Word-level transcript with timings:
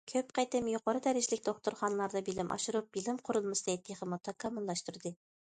كۆپ 0.11 0.29
قېتىم 0.37 0.69
يۇقىرى 0.69 1.01
دەرىجىلىك 1.07 1.43
دوختۇرخانىلاردا 1.49 2.23
بىلىم 2.31 2.49
ئاشۇرۇپ، 2.57 2.89
بىلىم 2.97 3.21
قۇرۇلمىسىنى 3.29 3.77
تېخىمۇ 3.93 4.21
تاكامۇللاشتۇردى. 4.31 5.15